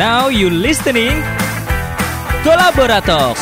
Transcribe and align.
Now 0.00 0.32
you 0.32 0.48
listening 0.48 1.20
Kolaborator. 2.40 3.36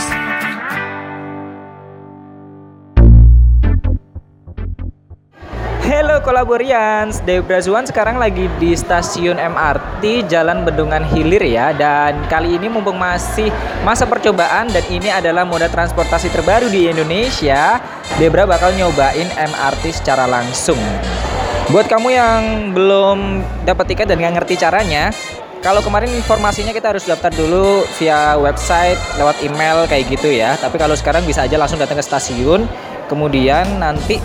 Halo 5.86 6.18
kolaborians, 6.26 7.22
Debra 7.22 7.62
Zuan 7.62 7.86
sekarang 7.86 8.18
lagi 8.18 8.50
di 8.58 8.74
stasiun 8.74 9.38
MRT 9.38 10.26
Jalan 10.26 10.66
Bendungan 10.66 11.06
Hilir 11.06 11.46
ya. 11.46 11.70
Dan 11.70 12.26
kali 12.26 12.58
ini 12.58 12.66
mumpung 12.66 12.98
masih 12.98 13.54
masa 13.86 14.10
percobaan 14.10 14.66
dan 14.74 14.82
ini 14.90 15.14
adalah 15.14 15.46
moda 15.46 15.70
transportasi 15.70 16.26
terbaru 16.34 16.66
di 16.74 16.90
Indonesia 16.90 17.78
Debra 18.18 18.50
bakal 18.50 18.74
nyobain 18.74 19.30
MRT 19.30 20.02
secara 20.02 20.26
langsung. 20.26 20.82
Buat 21.70 21.86
kamu 21.86 22.08
yang 22.10 22.42
belum 22.74 23.46
dapat 23.62 23.94
tiket 23.94 24.10
dan 24.10 24.18
nggak 24.18 24.42
ngerti 24.42 24.58
caranya 24.58 25.14
kalau 25.58 25.82
kemarin 25.82 26.10
informasinya 26.14 26.70
kita 26.70 26.94
harus 26.94 27.04
daftar 27.04 27.34
dulu 27.34 27.82
via 27.98 28.38
website, 28.38 28.98
lewat 29.18 29.42
email 29.42 29.90
kayak 29.90 30.06
gitu 30.06 30.30
ya. 30.30 30.54
Tapi 30.54 30.78
kalau 30.78 30.94
sekarang 30.94 31.26
bisa 31.26 31.44
aja 31.44 31.58
langsung 31.58 31.82
datang 31.82 31.98
ke 31.98 32.04
stasiun, 32.04 32.64
kemudian 33.10 33.82
nanti 33.82 34.22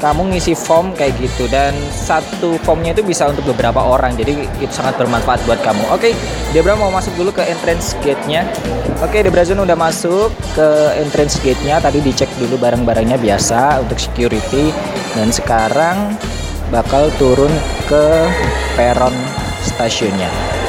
kamu 0.00 0.32
ngisi 0.32 0.56
form 0.56 0.96
kayak 0.96 1.12
gitu. 1.20 1.44
Dan 1.52 1.76
satu 1.92 2.56
formnya 2.64 2.96
itu 2.96 3.04
bisa 3.04 3.28
untuk 3.28 3.44
beberapa 3.52 3.84
orang 3.84 4.16
jadi 4.16 4.32
itu 4.56 4.72
sangat 4.72 4.96
bermanfaat 4.96 5.44
buat 5.44 5.60
kamu. 5.60 5.84
Oke 5.92 6.16
Debra 6.56 6.72
mau 6.74 6.88
masuk 6.88 7.12
dulu 7.20 7.30
ke 7.36 7.44
entrance 7.44 7.92
gate-nya. 8.00 8.48
Oke 9.04 9.20
Debra 9.20 9.44
Zun 9.44 9.60
udah 9.60 9.76
masuk 9.76 10.32
ke 10.56 10.68
entrance 10.96 11.36
gate-nya. 11.44 11.76
Tadi 11.84 12.00
dicek 12.00 12.32
dulu 12.40 12.56
barang-barangnya 12.56 13.20
biasa 13.20 13.84
untuk 13.84 14.00
security. 14.00 14.72
Dan 15.12 15.28
sekarang 15.28 16.16
bakal 16.72 17.12
turun 17.20 17.52
ke 17.84 18.04
peron 18.78 19.12
stasiunnya 19.60 20.59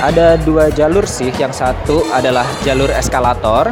ada 0.00 0.40
dua 0.40 0.72
jalur 0.72 1.04
sih. 1.04 1.30
Yang 1.36 1.60
satu 1.60 2.08
adalah 2.10 2.48
jalur 2.64 2.88
eskalator 2.90 3.70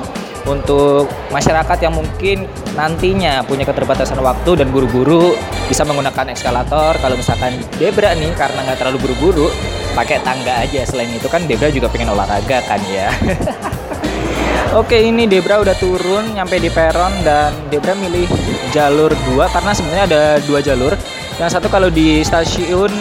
untuk 0.49 1.09
masyarakat 1.29 1.79
yang 1.85 1.93
mungkin 1.93 2.49
nantinya 2.73 3.45
punya 3.45 3.69
keterbatasan 3.69 4.21
waktu 4.25 4.65
dan 4.65 4.73
buru-buru 4.73 5.37
bisa 5.69 5.85
menggunakan 5.85 6.33
eskalator. 6.33 6.97
Kalau 7.01 7.17
misalkan 7.17 7.61
Debra 7.77 8.17
nih 8.17 8.33
karena 8.37 8.65
nggak 8.65 8.79
terlalu 8.81 8.99
buru-buru 9.09 9.49
pakai 9.97 10.21
tangga 10.25 10.65
aja. 10.65 10.85
Selain 10.89 11.11
itu 11.13 11.29
kan 11.29 11.45
Debra 11.45 11.69
juga 11.73 11.89
pengen 11.93 12.13
olahraga 12.13 12.65
kan 12.65 12.81
ya. 12.89 13.13
Oke 14.81 15.01
ini 15.01 15.25
Debra 15.25 15.65
udah 15.65 15.73
turun 15.81 16.37
nyampe 16.37 16.61
di 16.61 16.69
peron 16.69 17.13
dan 17.25 17.57
Debra 17.73 17.97
milih 17.97 18.29
jalur 18.69 19.09
dua 19.33 19.49
karena 19.49 19.73
sebenarnya 19.73 20.05
ada 20.09 20.23
dua 20.45 20.61
jalur. 20.61 20.93
Yang 21.41 21.51
satu 21.57 21.69
kalau 21.71 21.89
di 21.89 22.21
stasiun 22.25 22.93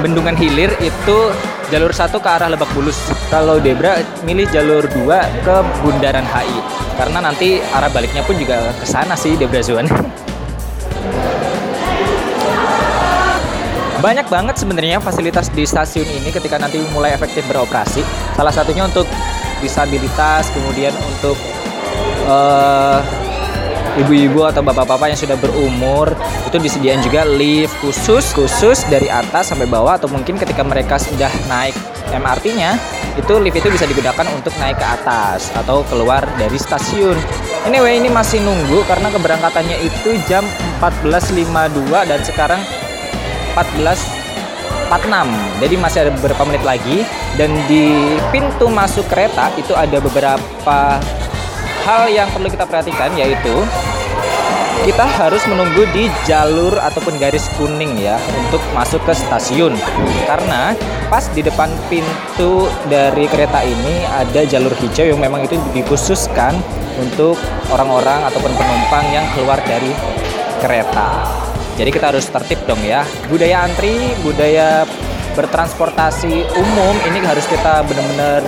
Bendungan 0.00 0.40
Hilir 0.40 0.72
itu 0.80 1.18
jalur 1.70 1.94
satu 1.94 2.18
ke 2.18 2.26
arah 2.26 2.50
Lebak 2.50 2.68
Bulus. 2.74 2.98
Kalau 3.30 3.62
Debra 3.62 4.02
milih 4.26 4.50
jalur 4.50 4.82
dua 4.90 5.22
ke 5.46 5.56
Bundaran 5.80 6.26
HI 6.26 6.58
karena 6.98 7.22
nanti 7.22 7.62
arah 7.62 7.88
baliknya 7.88 8.26
pun 8.26 8.34
juga 8.34 8.74
ke 8.74 8.84
sana 8.84 9.14
sih 9.14 9.38
Debra 9.38 9.62
Zuan. 9.62 9.86
Banyak 14.00 14.32
banget 14.32 14.56
sebenarnya 14.56 14.96
fasilitas 14.98 15.52
di 15.52 15.68
stasiun 15.68 16.08
ini 16.08 16.32
ketika 16.32 16.56
nanti 16.56 16.80
mulai 16.96 17.12
efektif 17.12 17.44
beroperasi. 17.46 18.00
Salah 18.32 18.48
satunya 18.48 18.88
untuk 18.88 19.04
disabilitas, 19.60 20.48
kemudian 20.56 20.96
untuk 20.96 21.36
uh, 22.24 23.04
ibu-ibu 23.98 24.46
atau 24.46 24.62
bapak-bapak 24.62 25.10
yang 25.10 25.18
sudah 25.18 25.34
berumur 25.34 26.14
itu 26.46 26.62
disediakan 26.62 27.02
juga 27.02 27.26
lift 27.26 27.74
khusus 27.82 28.30
khusus 28.30 28.86
dari 28.86 29.10
atas 29.10 29.50
sampai 29.50 29.66
bawah 29.66 29.98
atau 29.98 30.06
mungkin 30.06 30.38
ketika 30.38 30.62
mereka 30.62 30.94
sudah 31.00 31.30
naik 31.50 31.74
MRT-nya 32.14 32.78
itu 33.18 33.34
lift 33.42 33.58
itu 33.58 33.68
bisa 33.70 33.86
digunakan 33.90 34.26
untuk 34.30 34.54
naik 34.62 34.78
ke 34.78 34.86
atas 34.86 35.50
atau 35.58 35.82
keluar 35.90 36.22
dari 36.38 36.54
stasiun. 36.54 37.18
Anyway 37.66 37.98
ini 37.98 38.08
masih 38.08 38.38
nunggu 38.40 38.86
karena 38.86 39.10
keberangkatannya 39.10 39.82
itu 39.82 40.14
jam 40.30 40.46
14.52 40.78 41.90
dan 42.06 42.20
sekarang 42.22 42.62
14.46 43.58 45.60
jadi 45.60 45.74
masih 45.76 45.98
ada 46.06 46.12
beberapa 46.14 46.42
menit 46.46 46.64
lagi 46.64 47.02
dan 47.36 47.52
di 47.66 48.16
pintu 48.32 48.70
masuk 48.70 49.04
kereta 49.10 49.50
itu 49.60 49.74
ada 49.76 50.00
beberapa 50.00 51.02
hal 51.84 52.10
yang 52.10 52.28
perlu 52.30 52.48
kita 52.48 52.64
perhatikan 52.68 53.12
yaitu 53.16 53.54
kita 54.80 55.04
harus 55.04 55.44
menunggu 55.44 55.84
di 55.92 56.08
jalur 56.24 56.72
ataupun 56.80 57.20
garis 57.20 57.44
kuning 57.60 58.00
ya 58.00 58.16
untuk 58.48 58.64
masuk 58.72 59.00
ke 59.04 59.12
stasiun. 59.12 59.76
Karena 60.24 60.72
pas 61.12 61.28
di 61.36 61.44
depan 61.44 61.68
pintu 61.92 62.64
dari 62.88 63.28
kereta 63.28 63.60
ini 63.60 64.08
ada 64.08 64.40
jalur 64.48 64.72
hijau 64.80 65.04
yang 65.04 65.20
memang 65.20 65.44
itu 65.44 65.60
dikhususkan 65.76 66.56
untuk 66.96 67.36
orang-orang 67.68 68.24
ataupun 68.32 68.52
penumpang 68.56 69.04
yang 69.12 69.26
keluar 69.36 69.60
dari 69.68 69.92
kereta. 70.64 71.28
Jadi 71.76 71.90
kita 71.92 72.12
harus 72.12 72.24
tertib 72.28 72.60
dong 72.64 72.80
ya. 72.80 73.04
Budaya 73.28 73.68
antri 73.68 74.16
budaya 74.24 74.88
bertransportasi 75.36 76.44
umum 76.56 76.94
ini 77.08 77.20
harus 77.24 77.46
kita 77.46 77.84
benar-benar 77.86 78.44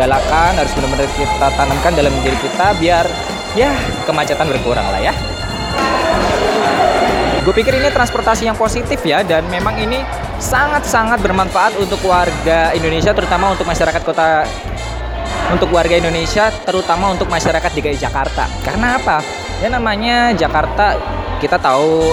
galakan 0.00 0.56
harus 0.56 0.72
benar-benar 0.72 1.08
kita 1.12 1.46
tanamkan 1.52 1.92
dalam 1.92 2.14
diri 2.24 2.38
kita 2.40 2.72
biar 2.80 3.04
ya 3.52 3.68
kemacetan 4.08 4.48
berkurang 4.48 4.88
lah 4.88 5.00
ya. 5.04 5.12
Gue 7.44 7.52
pikir 7.56 7.76
ini 7.76 7.92
transportasi 7.92 8.48
yang 8.48 8.56
positif 8.56 9.00
ya 9.04 9.20
dan 9.20 9.44
memang 9.52 9.76
ini 9.76 10.00
sangat-sangat 10.40 11.20
bermanfaat 11.20 11.76
untuk 11.76 12.00
warga 12.08 12.72
Indonesia 12.72 13.12
terutama 13.12 13.52
untuk 13.52 13.68
masyarakat 13.68 14.00
kota 14.04 14.44
untuk 15.52 15.68
warga 15.74 15.96
Indonesia 16.00 16.48
terutama 16.64 17.12
untuk 17.12 17.28
masyarakat 17.28 17.68
DKI 17.68 17.98
Jakarta. 18.00 18.48
Karena 18.64 18.96
apa? 18.96 19.20
Ya 19.60 19.68
namanya 19.68 20.32
Jakarta 20.32 20.96
kita 21.40 21.60
tahu 21.60 22.12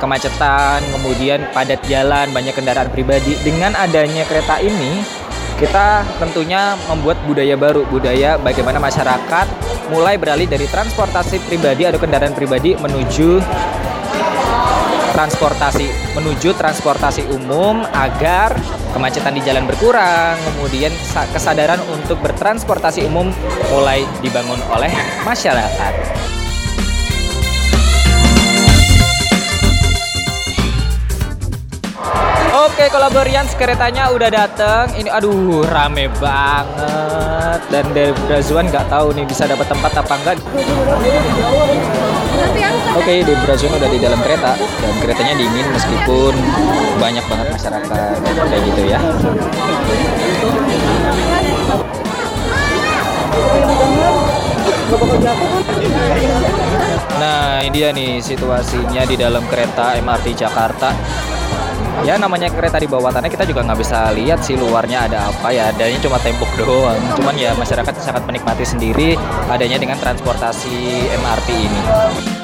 kemacetan 0.00 0.80
kemudian 0.96 1.44
padat 1.52 1.82
jalan 1.86 2.32
banyak 2.32 2.54
kendaraan 2.56 2.88
pribadi. 2.88 3.36
Dengan 3.44 3.76
adanya 3.76 4.24
kereta 4.24 4.58
ini 4.64 5.19
kita 5.60 6.08
tentunya 6.16 6.72
membuat 6.88 7.20
budaya 7.28 7.52
baru, 7.52 7.84
budaya 7.84 8.40
bagaimana 8.40 8.80
masyarakat 8.80 9.46
mulai 9.92 10.16
beralih 10.16 10.48
dari 10.48 10.64
transportasi 10.64 11.36
pribadi 11.44 11.84
atau 11.84 12.00
kendaraan 12.00 12.32
pribadi 12.32 12.72
menuju 12.80 13.44
transportasi 15.12 16.16
menuju 16.16 16.56
transportasi 16.56 17.28
umum 17.28 17.84
agar 17.92 18.56
kemacetan 18.96 19.36
di 19.36 19.44
jalan 19.44 19.68
berkurang, 19.68 20.40
kemudian 20.40 20.96
kesadaran 21.36 21.82
untuk 21.92 22.16
bertransportasi 22.24 23.04
umum 23.04 23.28
mulai 23.68 24.08
dibangun 24.24 24.58
oleh 24.72 24.88
masyarakat. 25.28 26.39
Oke, 32.80 32.96
kolaborian 32.96 33.44
keretanya 33.60 34.08
udah 34.08 34.32
dateng. 34.32 34.88
Ini 34.96 35.12
aduh 35.12 35.68
rame 35.68 36.08
banget. 36.16 37.60
Dan 37.68 37.92
dari 37.92 38.08
Brazuan 38.24 38.72
nggak 38.72 38.88
tahu 38.88 39.12
nih 39.12 39.28
bisa 39.28 39.44
dapat 39.44 39.68
tempat 39.68 40.00
apa 40.00 40.14
enggak. 40.16 40.40
Oke, 42.96 43.20
di 43.20 43.36
Brazuan 43.44 43.76
udah 43.76 43.84
di 43.84 44.00
dalam 44.00 44.16
kereta 44.24 44.56
dan 44.56 44.92
keretanya 44.96 45.36
dingin 45.36 45.68
meskipun 45.76 46.32
banyak 46.96 47.20
banget 47.28 47.46
masyarakat 47.52 48.16
kayak 48.48 48.62
gitu 48.72 48.82
ya. 48.88 49.00
Nah, 57.20 57.60
ini 57.60 57.76
dia 57.76 57.92
nih 57.92 58.24
situasinya 58.24 59.04
di 59.04 59.20
dalam 59.20 59.44
kereta 59.52 60.00
MRT 60.00 60.32
Jakarta 60.32 60.96
ya 62.04 62.16
namanya 62.16 62.48
kereta 62.48 62.80
di 62.80 62.88
bawah 62.88 63.12
tanah 63.12 63.28
kita 63.28 63.44
juga 63.44 63.64
nggak 63.64 63.78
bisa 63.80 64.12
lihat 64.16 64.40
sih 64.40 64.56
luarnya 64.56 65.06
ada 65.06 65.28
apa 65.28 65.48
ya. 65.52 65.70
Adanya 65.70 65.98
cuma 66.00 66.18
tembok 66.20 66.50
doang. 66.56 67.00
Cuman 67.20 67.34
ya 67.36 67.52
masyarakat 67.54 67.92
sangat 68.00 68.24
menikmati 68.24 68.64
sendiri 68.64 69.14
adanya 69.52 69.76
dengan 69.76 70.00
transportasi 70.00 71.08
MRT 71.20 71.48
ini 71.52 72.39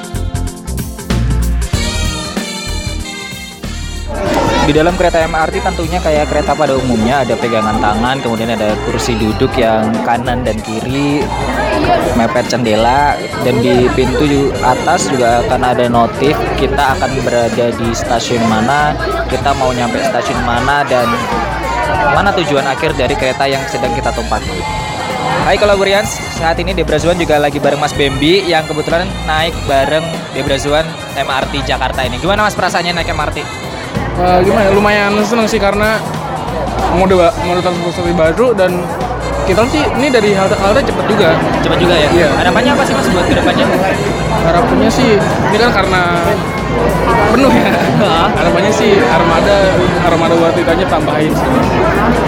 di 4.67 4.75
dalam 4.75 4.99
kereta 4.99 5.23
MRT 5.23 5.63
tentunya 5.63 5.95
kayak 6.03 6.27
kereta 6.27 6.51
pada 6.51 6.75
umumnya 6.75 7.23
ada 7.23 7.39
pegangan 7.39 7.79
tangan 7.79 8.19
kemudian 8.19 8.51
ada 8.51 8.75
kursi 8.83 9.15
duduk 9.15 9.55
yang 9.55 9.95
kanan 10.03 10.43
dan 10.43 10.59
kiri 10.59 11.23
mepet 12.19 12.51
jendela 12.51 13.15
dan 13.47 13.63
di 13.63 13.87
pintu 13.95 14.51
atas 14.59 15.07
juga 15.07 15.39
akan 15.47 15.61
ada 15.71 15.87
notif 15.87 16.35
kita 16.59 16.99
akan 16.99 17.15
berada 17.23 17.71
di 17.79 17.89
stasiun 17.95 18.43
mana 18.51 18.91
kita 19.31 19.55
mau 19.55 19.71
nyampe 19.71 20.03
stasiun 20.03 20.43
mana 20.43 20.83
dan 20.83 21.07
mana 22.11 22.35
tujuan 22.35 22.67
akhir 22.67 22.91
dari 22.99 23.15
kereta 23.15 23.47
yang 23.47 23.63
sedang 23.71 23.95
kita 23.95 24.11
tumpaki 24.11 24.51
Hai 25.47 25.55
kolaborians, 25.55 26.11
saat 26.35 26.59
ini 26.59 26.75
Debrazuan 26.75 27.15
juga 27.15 27.39
lagi 27.39 27.55
bareng 27.55 27.79
Mas 27.79 27.95
Bembi 27.95 28.43
yang 28.51 28.67
kebetulan 28.67 29.07
naik 29.23 29.55
bareng 29.63 30.03
Debrazuan 30.35 30.83
MRT 31.15 31.63
Jakarta 31.63 32.03
ini. 32.03 32.19
Gimana 32.19 32.43
Mas 32.43 32.51
perasaannya 32.51 32.99
naik 32.99 33.15
MRT? 33.15 33.67
Uh, 34.17 34.39
gimana 34.41 34.61
ya, 34.67 34.71
lumayan 34.73 35.11
seneng 35.23 35.47
sih 35.47 35.59
karena 35.59 35.97
mode 36.93 37.13
mode 37.43 37.61
transportasi 37.61 38.13
baru 38.13 38.53
dan 38.53 38.71
kita 39.47 39.63
sih 39.71 39.79
ini 39.95 40.11
dari 40.11 40.35
halte 40.35 40.59
halte 40.59 40.83
cepet 40.83 41.05
juga 41.07 41.29
Cepat 41.63 41.77
juga 41.79 41.95
ya. 41.95 42.07
Iya. 42.11 42.27
Harapannya 42.35 42.71
apa 42.75 42.83
sih 42.83 42.93
Mas 42.95 43.07
buat 43.07 43.25
ke 43.25 43.35
depannya? 43.35 43.65
harapannya 44.47 44.87
sih 44.87 45.19
ini 45.19 45.57
kan 45.59 45.71
karena 45.75 46.01
penuh 47.35 47.51
ya 47.51 47.71
harapannya 48.31 48.71
sih 48.71 48.95
armada 49.03 49.55
armada 50.07 50.33
buat 50.39 50.55
ditanya 50.55 50.87
tambahin 50.87 51.35
sih 51.35 51.47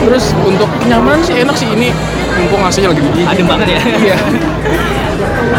terus 0.03 0.35
untuk 0.43 0.67
kenyamanan 0.83 1.23
sih 1.23 1.39
enak 1.39 1.55
sih 1.55 1.71
ini 1.71 1.95
mumpung 2.35 2.59
AC-nya 2.67 2.91
lagi 2.91 2.99
dingin 3.07 3.23
Adem 3.23 3.45
banget 3.47 3.67
ya. 3.71 3.79
iya 4.03 4.17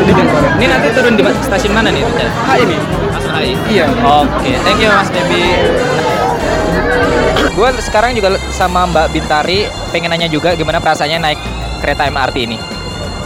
jadi 0.01 0.13
jangan 0.13 0.53
Ini 0.61 0.67
nanti 0.69 0.89
turun 0.93 1.15
di 1.17 1.23
stasiun 1.41 1.73
mana 1.73 1.89
nih? 1.89 2.05
ah 2.45 2.57
ini 2.61 2.77
Masuk 3.09 3.33
HI. 3.33 3.53
iya 3.73 3.85
Oke, 4.05 4.53
thank 4.61 4.81
you 4.85 4.91
Mas 4.93 5.09
Debi. 5.09 5.45
Gue 7.51 7.69
sekarang 7.83 8.17
juga 8.17 8.41
sama 8.55 8.89
Mbak 8.89 9.07
Bintari 9.13 9.69
pengen 9.93 10.11
nanya 10.15 10.31
juga 10.31 10.55
gimana 10.57 10.81
perasaannya 10.81 11.19
naik 11.21 11.41
kereta 11.85 12.09
MRT 12.09 12.37
ini. 12.49 12.80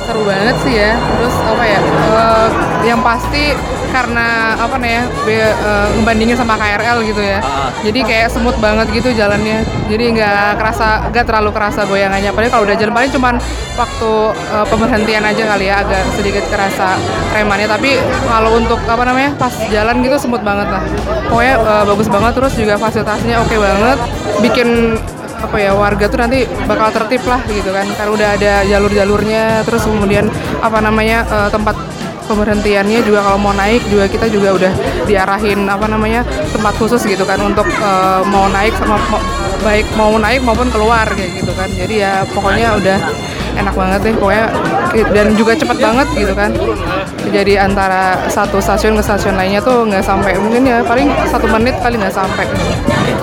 Seru 0.05 0.23
banget 0.23 0.57
sih 0.63 0.75
ya. 0.75 0.93
Terus 0.97 1.35
apa 1.41 1.65
ya 1.65 1.81
eh, 1.83 2.49
yang 2.85 3.01
pasti 3.01 3.57
karena 3.95 4.59
apa 4.59 4.75
nih 4.83 4.91
ya 4.91 5.03
be- 5.23 5.55
eh, 5.55 5.87
ngebandingin 5.95 6.35
sama 6.35 6.59
KRL 6.59 6.99
gitu 7.07 7.23
ya. 7.23 7.39
Ah. 7.39 7.71
jadi 7.87 8.01
kayak 8.03 8.29
semut 8.33 8.57
banget 8.59 8.91
gitu 8.91 9.15
jalannya. 9.15 9.63
Jadi 9.87 10.05
nggak 10.19 10.59
kerasa 10.59 11.09
nggak 11.15 11.25
terlalu 11.25 11.51
kerasa 11.55 11.87
goyangannya. 11.87 12.35
Padahal 12.35 12.53
kalau 12.53 12.65
udah 12.67 12.77
jalan 12.77 12.93
paling 12.93 13.13
cuman 13.15 13.35
waktu 13.75 14.13
eh, 14.51 14.67
pemberhentian 14.67 15.23
aja 15.23 15.43
kali 15.47 15.65
ya 15.71 15.81
agak 15.81 16.03
sedikit 16.15 16.45
kerasa 16.51 16.99
remannya 17.33 17.67
tapi 17.67 17.99
kalau 18.27 18.59
untuk 18.59 18.79
apa 18.87 19.03
namanya 19.07 19.31
pas 19.39 19.55
jalan 19.71 20.03
gitu 20.03 20.17
semut 20.19 20.43
banget 20.43 20.67
lah. 20.69 20.83
Pokoknya 21.31 21.55
eh, 21.57 21.85
bagus 21.87 22.09
banget. 22.11 22.33
Terus 22.35 22.53
juga 22.59 22.75
fasilitasnya 22.77 23.37
oke 23.41 23.57
banget. 23.57 23.99
Bikin 24.43 24.69
apa 25.45 25.57
ya 25.61 25.73
warga 25.77 26.09
tuh 26.09 26.19
nanti 26.25 26.49
bakal 26.65 26.89
tertib 26.91 27.23
lah 27.29 27.41
gitu 27.47 27.71
kan. 27.71 27.87
Karena 27.93 28.11
udah 28.11 28.29
ada 28.41 28.53
jalur-jalurnya 28.65 29.63
terus 29.69 29.85
kemudian 29.85 30.27
apa 30.59 30.79
namanya 30.81 31.25
eh, 31.29 31.49
tempat 31.53 31.77
pemberhentiannya 32.25 33.05
juga 33.05 33.21
kalau 33.21 33.37
mau 33.37 33.53
naik 33.53 33.85
juga 33.93 34.09
kita 34.09 34.33
juga 34.33 34.57
udah 34.57 34.73
diarahin 35.05 35.69
apa 35.69 35.85
namanya 35.85 36.25
tempat 36.57 36.73
khusus 36.81 37.05
gitu 37.05 37.29
kan 37.29 37.37
untuk 37.45 37.69
eh, 37.69 38.21
mau 38.33 38.49
naik 38.49 38.73
sama 38.81 38.97
mau- 39.13 39.27
baik 39.65 39.87
mau 39.97 40.13
naik 40.21 40.45
maupun 40.45 40.69
keluar 40.69 41.09
kayak 41.13 41.41
gitu 41.41 41.53
kan. 41.57 41.69
Jadi 41.73 42.01
ya 42.01 42.25
pokoknya 42.33 42.77
udah 42.81 42.99
enak 43.55 43.75
banget 43.75 44.01
deh 44.03 44.15
pokoknya 44.15 44.47
dan 45.11 45.27
juga 45.35 45.53
cepet 45.55 45.79
banget 45.79 46.09
gitu 46.15 46.33
kan 46.35 46.51
jadi 47.31 47.67
antara 47.67 48.19
satu 48.29 48.61
stasiun 48.61 48.95
ke 48.95 49.03
stasiun 49.03 49.35
lainnya 49.35 49.59
tuh 49.59 49.83
nggak 49.87 50.05
sampai 50.05 50.37
mungkin 50.39 50.63
ya 50.63 50.85
paling 50.85 51.11
satu 51.27 51.47
menit 51.51 51.75
kali 51.81 51.99
nggak 51.99 52.15
sampai 52.15 52.47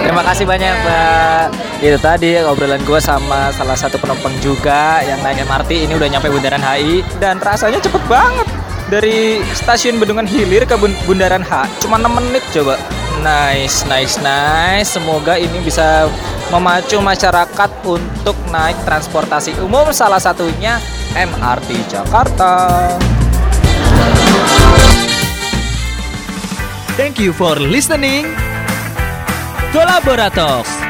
Terima 0.01 0.25
kasih 0.25 0.43
banyak 0.43 0.73
Mbak. 0.81 1.45
Itu 1.79 1.97
tadi 2.01 2.35
obrolan 2.41 2.81
gue 2.83 2.99
sama 2.99 3.53
salah 3.53 3.77
satu 3.77 3.95
penumpang 3.95 4.33
juga 4.41 4.99
yang 5.05 5.21
naik 5.21 5.45
MRT 5.45 5.87
ini 5.87 5.93
udah 5.93 6.09
nyampe 6.09 6.27
Bundaran 6.27 6.59
HI 6.59 7.05
dan 7.21 7.37
rasanya 7.37 7.79
cepet 7.79 8.01
banget 8.09 8.43
dari 8.89 9.39
stasiun 9.55 10.01
Bendungan 10.01 10.25
Hilir 10.27 10.65
ke 10.65 10.75
Bun- 10.75 10.97
Bundaran 11.05 11.45
H 11.45 11.69
cuma 11.79 11.95
6 11.95 12.11
menit 12.11 12.43
coba. 12.51 12.75
Nice, 13.21 13.85
nice, 13.85 14.17
nice. 14.19 14.89
Semoga 14.91 15.37
ini 15.37 15.61
bisa 15.61 16.09
memacu 16.51 16.99
masyarakat 16.99 17.71
untuk 17.87 18.35
naik 18.51 18.75
transportasi 18.83 19.55
umum 19.63 19.87
salah 19.95 20.19
satunya 20.19 20.83
MRT 21.15 21.87
Jakarta. 21.87 22.91
Thank 26.99 27.23
you 27.23 27.31
for 27.31 27.55
listening. 27.55 28.35
Kolaborator 29.71 30.80